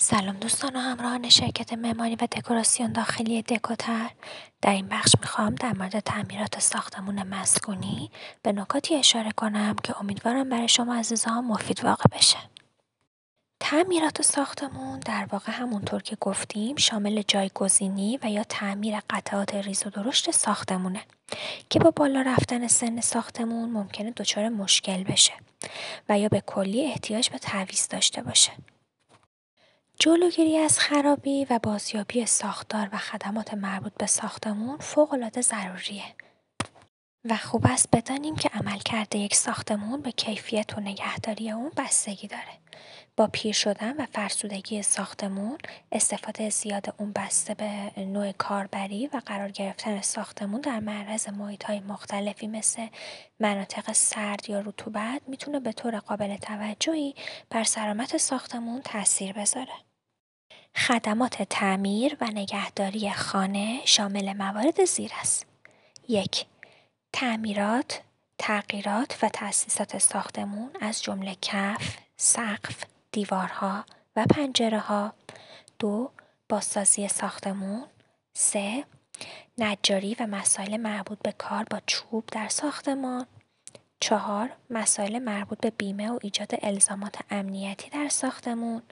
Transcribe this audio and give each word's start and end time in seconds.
سلام 0.00 0.36
دوستان 0.36 0.76
و 0.76 0.78
همراهان 0.78 1.28
شرکت 1.28 1.72
معماری 1.72 2.14
و 2.14 2.26
دکوراسیون 2.26 2.92
داخلی 2.92 3.42
دکوتر. 3.42 4.10
در 4.62 4.72
این 4.72 4.88
بخش 4.88 5.12
می‌خوام 5.20 5.54
در 5.54 5.72
مورد 5.72 6.00
تعمیرات 6.00 6.60
ساختمون 6.60 7.22
مسکونی 7.22 8.10
به 8.42 8.52
نکاتی 8.52 8.94
اشاره 8.94 9.30
کنم 9.30 9.76
که 9.82 10.00
امیدوارم 10.00 10.48
برای 10.48 10.68
شما 10.68 10.94
عزیزان 10.94 11.44
مفید 11.44 11.84
واقع 11.84 12.04
بشه. 12.12 12.36
تعمیرات 13.60 14.22
ساختمون 14.22 14.98
در 14.98 15.26
واقع 15.30 15.52
همونطور 15.52 16.02
که 16.02 16.16
گفتیم 16.20 16.76
شامل 16.76 17.22
جایگزینی 17.22 18.18
و 18.22 18.30
یا 18.30 18.44
تعمیر 18.44 19.00
قطعات 19.10 19.54
ریز 19.54 19.86
و 19.86 19.90
درشت 19.90 20.30
ساختمونه 20.30 21.00
که 21.70 21.78
با 21.78 21.90
بالا 21.90 22.22
رفتن 22.22 22.66
سن 22.66 23.00
ساختمون 23.00 23.70
ممکنه 23.70 24.10
دچار 24.10 24.48
مشکل 24.48 25.04
بشه 25.04 25.32
و 26.08 26.18
یا 26.18 26.28
به 26.28 26.42
کلی 26.46 26.86
احتیاج 26.86 27.30
به 27.30 27.38
تعویض 27.38 27.88
داشته 27.88 28.22
باشه. 28.22 28.52
جلوگیری 30.00 30.58
از 30.58 30.78
خرابی 30.78 31.46
و 31.50 31.58
بازیابی 31.62 32.26
ساختار 32.26 32.88
و 32.92 32.96
خدمات 32.96 33.54
مربوط 33.54 33.92
به 33.98 34.06
ساختمون 34.06 34.78
فوق‌العاده 34.78 35.40
ضروریه 35.40 36.04
و 37.24 37.36
خوب 37.36 37.66
است 37.66 37.88
بدانیم 37.92 38.36
که 38.36 38.48
عملکرد 38.48 39.14
یک 39.14 39.34
ساختمون 39.34 40.02
به 40.02 40.10
کیفیت 40.12 40.78
و 40.78 40.80
نگهداری 40.80 41.50
اون 41.50 41.72
بستگی 41.76 42.28
داره. 42.28 42.58
با 43.16 43.26
پیر 43.26 43.52
شدن 43.52 43.96
و 43.96 44.06
فرسودگی 44.06 44.82
ساختمون، 44.82 45.58
استفاده 45.92 46.50
زیاد 46.50 46.94
اون 46.98 47.12
بسته 47.12 47.54
به 47.54 47.92
نوع 47.96 48.32
کاربری 48.32 49.06
و 49.06 49.20
قرار 49.26 49.50
گرفتن 49.50 50.00
ساختمون 50.00 50.60
در 50.60 50.80
معرض 50.80 51.28
های 51.64 51.80
مختلفی 51.80 52.46
مثل 52.46 52.86
مناطق 53.40 53.92
سرد 53.92 54.50
یا 54.50 54.60
رطوبت 54.60 55.22
می‌تونه 55.26 55.60
به 55.60 55.72
طور 55.72 55.98
قابل 55.98 56.36
توجهی 56.36 57.14
بر 57.50 57.64
سلامت 57.64 58.16
ساختمون 58.16 58.82
تاثیر 58.82 59.32
بذاره. 59.32 59.87
خدمات 60.76 61.42
تعمیر 61.42 62.16
و 62.20 62.24
نگهداری 62.24 63.10
خانه 63.10 63.80
شامل 63.84 64.32
موارد 64.32 64.84
زیر 64.84 65.10
است: 65.20 65.46
یک 66.08 66.46
تعمیرات، 67.12 68.02
تغییرات 68.38 69.18
و 69.22 69.28
تأسیسات 69.28 69.98
ساختمون 69.98 70.70
از 70.80 71.02
جمله 71.02 71.36
کف، 71.42 71.96
سقف، 72.16 72.84
دیوارها 73.12 73.84
و 74.16 74.24
پنجره‌ها. 74.24 75.12
دو 75.78 76.10
بازسازی 76.48 77.08
ساختمون. 77.08 77.84
سه 78.34 78.84
نجاری 79.58 80.16
و 80.20 80.26
مسائل 80.26 80.76
مربوط 80.76 81.18
به 81.18 81.32
کار 81.32 81.64
با 81.64 81.80
چوب 81.86 82.24
در 82.26 82.48
ساختمان. 82.48 83.26
چهار 84.00 84.50
مسائل 84.70 85.18
مربوط 85.18 85.60
به 85.60 85.70
بیمه 85.70 86.10
و 86.10 86.18
ایجاد 86.22 86.52
الزامات 86.62 87.14
امنیتی 87.30 87.90
در 87.90 88.08
ساختمون. 88.08 88.82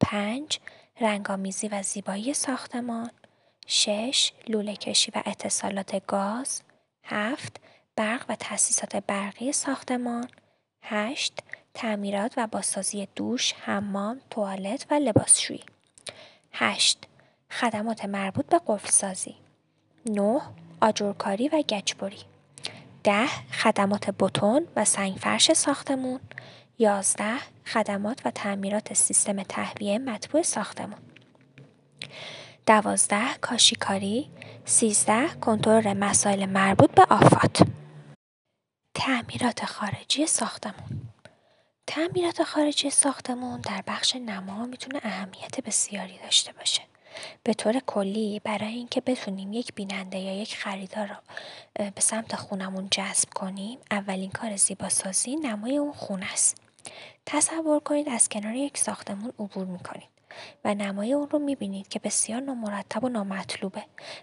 پنج، 0.00 0.60
رنگ‌آمیزی 1.00 1.68
و 1.68 1.82
زیبایی 1.82 2.34
ساختمان 2.34 3.10
۶. 3.66 4.32
لوله‌کشی 4.48 5.10
و 5.14 5.22
اتصالات 5.26 6.06
گاز 6.06 6.62
7. 7.04 7.60
برق 7.96 8.24
و 8.28 8.36
تأسیسات 8.36 8.96
برقی 8.96 9.52
ساختمان 9.52 10.28
8. 10.82 11.38
تعمیرات 11.74 12.34
و 12.36 12.46
بازسازی 12.46 13.08
دوش، 13.16 13.52
حمام، 13.52 14.20
توالت 14.30 14.86
و 14.90 14.94
لباسشویی 14.94 15.64
8. 16.52 16.98
خدمات 17.50 18.04
مربوط 18.04 18.46
به 18.46 18.60
قفل‌سازی 18.66 19.34
9. 20.06 20.40
آجرکاری 20.80 21.48
و 21.48 21.62
گچبری 21.62 22.20
10. 23.04 23.26
خدمات 23.52 24.10
بتون 24.10 24.66
و 24.76 24.84
سنگفرش 24.84 25.52
ساختمون 25.52 26.20
11. 26.80 27.38
خدمات 27.66 28.26
و 28.26 28.30
تعمیرات 28.30 28.94
سیستم 28.94 29.42
تهویه 29.42 29.98
مطبوع 29.98 30.42
ساختمون. 30.42 30.98
12. 32.66 33.16
کاشیکاری. 33.40 34.30
13. 34.64 35.28
کنترل 35.28 35.92
مسائل 35.92 36.46
مربوط 36.46 36.90
به 36.90 37.06
آفات. 37.10 37.62
تعمیرات 38.94 39.64
خارجی 39.64 40.26
ساختمون 40.26 41.00
تعمیرات 41.86 42.42
خارجی 42.42 42.90
ساختمون 42.90 43.60
در 43.60 43.82
بخش 43.86 44.16
نما 44.16 44.66
می‌تونه 44.66 45.00
اهمیت 45.02 45.60
بسیاری 45.60 46.18
داشته 46.18 46.52
باشه. 46.52 46.82
به 47.42 47.54
طور 47.54 47.80
کلی 47.86 48.40
برای 48.44 48.74
اینکه 48.74 49.00
بتونیم 49.00 49.52
یک 49.52 49.74
بیننده 49.74 50.18
یا 50.18 50.42
یک 50.42 50.56
خریدار 50.56 51.06
رو 51.06 51.16
به 51.90 52.00
سمت 52.00 52.36
خونمون 52.36 52.88
جذب 52.90 53.28
کنیم 53.34 53.78
اولین 53.90 54.30
کار 54.30 54.56
زیباسازی 54.56 55.36
نمای 55.36 55.76
اون 55.76 55.92
خونه 55.92 56.32
است. 56.32 56.67
تصور 57.26 57.80
کنید 57.80 58.08
از 58.08 58.28
کنار 58.28 58.54
یک 58.54 58.78
ساختمون 58.78 59.32
عبور 59.38 59.66
می‌کنید 59.66 60.08
و 60.64 60.74
نمای 60.74 61.12
اون 61.12 61.30
رو 61.30 61.38
می‌بینید 61.38 61.88
که 61.88 61.98
بسیار 61.98 62.40
نامرتب 62.40 63.04
و 63.04 63.08
نامطلوبه 63.08 63.82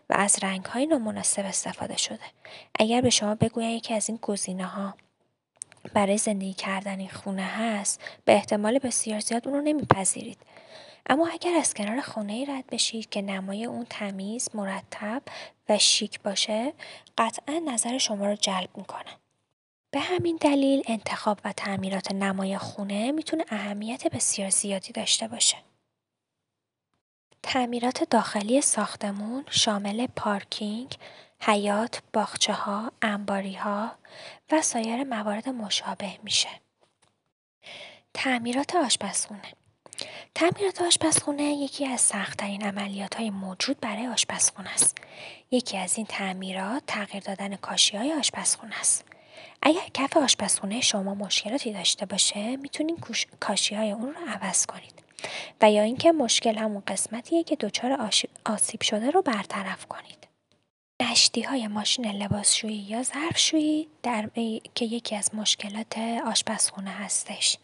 و 0.09 0.13
از 0.17 0.39
رنگ 0.43 0.65
های 0.65 0.85
نامناسب 0.85 1.45
استفاده 1.45 1.97
شده. 1.97 2.25
اگر 2.79 3.01
به 3.01 3.09
شما 3.09 3.35
بگوین 3.35 3.69
یکی 3.69 3.93
از 3.93 4.09
این 4.09 4.19
گزینه 4.21 4.65
ها 4.65 4.95
برای 5.93 6.17
زندگی 6.17 6.53
کردن 6.53 6.99
این 6.99 7.09
خونه 7.09 7.43
هست 7.43 8.01
به 8.25 8.33
احتمال 8.33 8.79
بسیار 8.79 9.19
زیاد 9.19 9.47
اون 9.47 9.57
رو 9.57 9.63
نمیپذیرید 9.63 10.37
اما 11.09 11.27
اگر 11.27 11.53
از 11.57 11.73
کنار 11.73 12.01
خونه 12.01 12.33
ای 12.33 12.45
رد 12.45 12.67
بشید 12.67 13.09
که 13.09 13.21
نمای 13.21 13.65
اون 13.65 13.85
تمیز، 13.89 14.49
مرتب 14.53 15.21
و 15.69 15.77
شیک 15.77 16.21
باشه 16.21 16.73
قطعا 17.17 17.61
نظر 17.65 17.97
شما 17.97 18.25
رو 18.25 18.35
جلب 18.35 18.69
می‌کنه. 18.75 19.24
به 19.95 20.01
همین 20.01 20.37
دلیل 20.41 20.83
انتخاب 20.85 21.39
و 21.45 21.53
تعمیرات 21.53 22.11
نمای 22.11 22.57
خونه 22.57 23.11
می‌تونه 23.11 23.45
اهمیت 23.49 24.07
بسیار 24.07 24.49
زیادی 24.49 24.91
داشته 24.91 25.27
باشه. 25.27 25.57
تعمیرات 27.43 28.09
داخلی 28.09 28.61
ساختمون 28.61 29.45
شامل 29.49 30.07
پارکینگ، 30.07 30.95
حیات، 31.39 32.01
ها، 32.49 32.91
انباری 33.01 33.53
ها 33.53 33.91
و 34.51 34.61
سایر 34.61 35.03
موارد 35.03 35.49
مشابه 35.49 36.17
میشه. 36.23 36.49
تعمیرات 38.13 38.75
آشپزخونه 38.75 39.53
تعمیرات 40.35 40.81
آشپزخونه 40.81 41.43
یکی 41.43 41.87
از 41.87 42.01
سختترین 42.01 42.63
عملیات 42.63 43.15
های 43.15 43.29
موجود 43.29 43.79
برای 43.79 44.07
آشپزخونه 44.07 44.69
است. 44.69 44.97
یکی 45.51 45.77
از 45.77 45.97
این 45.97 46.05
تعمیرات 46.05 46.83
تغییر 46.87 47.23
دادن 47.23 47.55
کاشی 47.55 47.97
های 47.97 48.13
آشپزخونه 48.13 48.79
است. 48.79 49.14
اگر 49.61 49.87
کف 49.93 50.17
آشپزخونه 50.17 50.81
شما 50.81 51.15
مشکلاتی 51.15 51.73
داشته 51.73 52.05
باشه 52.05 52.55
می‌تونین 52.55 52.97
کاشی 53.39 53.75
های 53.75 53.91
اون 53.91 54.13
رو 54.13 54.27
عوض 54.27 54.65
کنید 54.65 55.03
و 55.61 55.71
یا 55.71 55.83
اینکه 55.83 56.11
مشکل 56.11 56.57
همون 56.57 56.83
قسمتیه 56.87 57.43
که 57.43 57.55
دچار 57.55 58.11
آسیب 58.45 58.81
شده 58.81 59.11
رو 59.11 59.21
برطرف 59.21 59.85
کنید. 59.85 60.25
های 61.47 61.67
ماشین 61.67 62.05
لباسشویی 62.05 62.77
یا 62.77 63.03
ظرفشویی 63.03 63.87
در 64.03 64.29
که 64.75 64.85
یکی 64.85 65.15
از 65.15 65.35
مشکلات 65.35 65.97
آشپزخونه 66.27 66.89
هستش. 66.89 67.57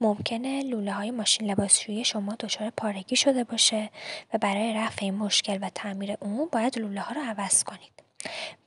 ممکنه 0.00 0.62
لوله 0.62 0.92
های 0.92 1.10
ماشین 1.10 1.50
لباسشویی 1.50 2.04
شما 2.04 2.36
دچار 2.40 2.70
پارگی 2.70 3.16
شده 3.16 3.44
باشه 3.44 3.90
و 4.34 4.38
برای 4.38 4.74
رفع 4.74 5.04
این 5.04 5.14
مشکل 5.14 5.58
و 5.62 5.70
تعمیر 5.74 6.16
اون 6.20 6.48
باید 6.52 6.78
لوله 6.78 7.00
ها 7.00 7.14
رو 7.14 7.20
عوض 7.20 7.64
کنید. 7.64 8.07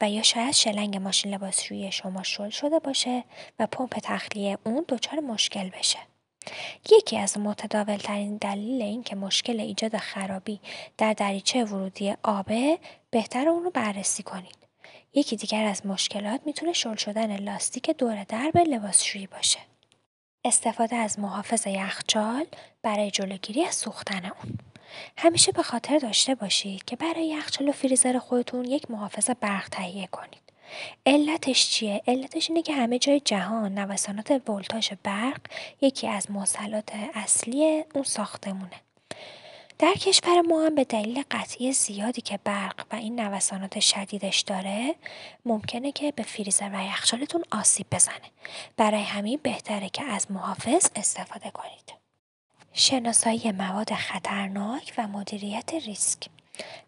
و 0.02 0.10
یا 0.10 0.22
شاید 0.22 0.52
شلنگ 0.52 0.98
ماشین 0.98 1.34
لباسشویی 1.34 1.92
شما 1.92 2.24
شل 2.24 2.50
شده 2.50 2.80
باشه 2.80 3.24
و 3.60 3.68
پمپ 3.68 4.00
تخلیه 4.04 4.58
اون 4.66 4.86
دچار 4.90 5.20
مشکل 5.20 5.70
بشه. 5.70 6.00
یکی 6.92 7.18
از 7.18 7.38
ترین 8.00 8.38
دلیل 8.38 8.82
این 8.82 9.04
که 9.04 9.16
مشکل 9.16 9.60
ایجاد 9.60 9.98
خرابی 9.98 10.60
در 10.98 11.14
دریچه 11.14 11.64
ورودی 11.64 12.16
آبه 12.24 12.80
بهتر 13.12 13.50
اون 13.50 13.64
رو 13.64 13.72
بررسی 13.72 14.24
کنید. 14.24 14.58
یکی 15.14 15.36
دیگر 15.36 15.66
از 15.66 15.86
مشکلات 15.86 16.42
می‌تونه 16.46 16.74
شل 16.74 16.96
شدن 16.96 17.36
لاستیک 17.38 17.90
دور 17.90 18.24
درب 18.24 18.58
لباسشویی 18.58 19.28
باشه. 19.28 19.60
استفاده 20.46 20.96
از 20.96 21.20
محافظ 21.20 21.68
یخچال 21.68 22.46
برای 22.82 23.12
جلوگیری 23.12 23.66
از 23.66 23.76
سوختن 23.76 24.26
اون. 24.26 24.71
همیشه 25.18 25.52
به 25.52 25.64
خاطر 25.64 25.98
داشته 26.00 26.36
باشید 26.36 26.86
که 26.86 26.96
برای 26.96 27.28
یخچال 27.28 27.70
و 27.70 27.72
فریزر 27.72 28.20
خودتون 28.20 28.66
یک 28.66 28.92
محافظ 28.92 29.30
برق 29.30 29.70
تهیه 29.70 30.08
کنید. 30.08 30.42
علتش 31.06 31.70
چیه؟ 31.70 32.02
علتش 32.08 32.50
اینه 32.50 32.62
که 32.62 32.74
همه 32.74 33.00
جای 33.00 33.20
جهان 33.20 33.80
نوسانات 33.80 34.50
ولتاژ 34.50 34.92
برق 35.04 35.42
یکی 35.82 36.08
از 36.08 36.32
موصلات 36.32 36.90
اصلی 37.14 37.84
اون 37.96 38.04
ساختمونه. 38.04 38.82
در 39.80 39.94
کشور 39.94 40.42
ما 40.42 40.66
هم 40.66 40.76
به 40.76 40.84
دلیل 40.84 41.24
قطعی 41.32 41.74
زیادی 41.74 42.22
که 42.22 42.40
برق 42.44 42.86
و 42.92 42.96
این 42.96 43.20
نوسانات 43.20 43.80
شدیدش 43.80 44.40
داره 44.40 44.96
ممکنه 45.46 45.92
که 45.92 46.12
به 46.12 46.24
فریزر 46.24 46.70
و 46.74 46.84
یخچالتون 46.84 47.44
آسیب 47.52 47.88
بزنه. 47.92 48.32
برای 48.78 49.04
همین 49.04 49.40
بهتره 49.44 49.90
که 49.90 50.04
از 50.04 50.32
محافظ 50.32 50.90
استفاده 50.96 51.52
کنید. 51.52 52.01
شناسایی 52.74 53.52
مواد 53.52 53.94
خطرناک 53.94 54.94
و 54.98 55.08
مدیریت 55.08 55.74
ریسک 55.74 56.28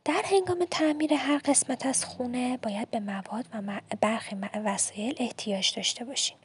در 0.06 0.22
هنگام 0.26 0.66
تعمیر 0.72 1.14
هر 1.14 1.38
قسمت 1.38 1.86
از 1.86 2.06
خونه 2.06 2.58
باید 2.58 2.92
به 2.92 3.00
مواد 3.00 3.46
و 3.54 3.80
برخی 4.02 4.36
وسایل 4.66 5.16
احتیاج 5.20 5.76
داشته 5.76 6.06
باشیم. 6.06 6.38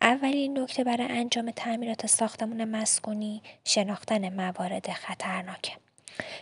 اولین 0.00 0.58
نکته 0.58 0.84
برای 0.84 1.06
انجام 1.10 1.50
تعمیرات 1.50 2.06
ساختمون 2.06 2.64
مسکونی 2.64 3.42
شناختن 3.64 4.28
موارد 4.28 4.90
خطرناکه. 4.90 5.72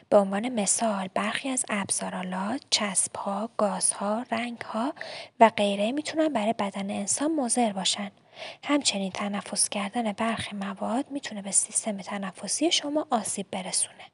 به 0.08 0.16
عنوان 0.16 0.48
مثال 0.48 1.08
برخی 1.14 1.48
از 1.48 1.64
ابزارالات، 1.68 2.60
چسبها، 2.70 3.50
گازها، 3.56 4.24
رنگها 4.30 4.94
و 5.40 5.50
غیره 5.56 5.92
می‌تونن 5.92 6.28
برای 6.28 6.52
بدن 6.52 6.90
انسان 6.90 7.34
مضر 7.34 7.72
باشن. 7.72 8.10
همچنین 8.64 9.12
تنفس 9.12 9.68
کردن 9.68 10.12
برخی 10.12 10.56
مواد 10.56 11.10
می‌تونه 11.10 11.42
به 11.42 11.50
سیستم 11.50 11.96
تنفسی 11.96 12.72
شما 12.72 13.06
آسیب 13.10 13.46
برسونه. 13.50 14.04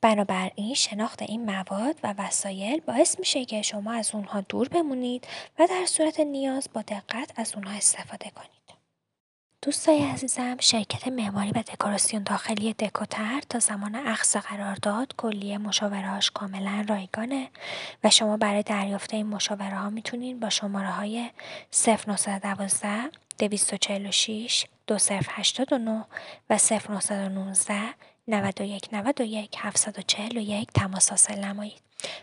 بنابراین 0.00 0.74
شناخت 0.74 1.22
این 1.22 1.44
مواد 1.44 1.96
و 2.02 2.14
وسایل 2.18 2.80
باعث 2.80 3.18
میشه 3.18 3.44
که 3.44 3.62
شما 3.62 3.92
از 3.92 4.14
اونها 4.14 4.40
دور 4.40 4.68
بمونید 4.68 5.28
و 5.58 5.66
در 5.66 5.86
صورت 5.86 6.20
نیاز 6.20 6.68
با 6.72 6.82
دقت 6.82 7.32
از 7.36 7.54
اونها 7.54 7.76
استفاده 7.76 8.30
کنید. 8.30 8.61
دوستای 9.64 10.04
عزیزم 10.04 10.56
شرکت 10.60 11.08
معماری 11.08 11.50
و 11.50 11.62
دکوراسیون 11.62 12.22
داخلی 12.22 12.72
دکوتر 12.72 13.40
تا 13.48 13.58
زمان 13.58 13.94
اخذ 13.94 14.36
قرارداد 14.36 15.14
کلیه 15.16 15.58
مشاورهاش 15.58 16.30
کاملا 16.30 16.84
رایگانه 16.88 17.48
و 18.04 18.10
شما 18.10 18.36
برای 18.36 18.62
دریافت 18.62 19.14
این 19.14 19.26
مشاوره 19.26 19.76
ها 19.76 19.90
می‌تونین 19.90 20.40
با 20.40 20.50
شماره 20.50 20.90
های 20.90 21.30
0912 21.86 23.10
246 23.38 24.66
2089 24.86 26.04
و 26.50 26.58
0919 26.58 27.74
91 28.28 28.88
91 28.92 29.56
741 29.58 30.68
تماس 30.74 31.10
حاصل 31.10 31.44
نمایید 31.44 31.82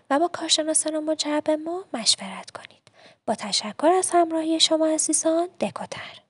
و 0.10 0.20
با 0.20 0.28
کارشناسان 0.28 1.00
مجرب 1.00 1.52
ما 1.52 1.86
مشورت 1.94 2.52
کنید. 2.52 2.92
با 3.26 3.36
تشکر 3.36 3.88
از 3.88 4.10
همراهی 4.14 4.60
شما 4.60 4.88
عزیزان 4.88 5.50
دکوتر 5.62 6.29